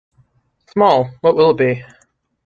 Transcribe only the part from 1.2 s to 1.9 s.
what will it be?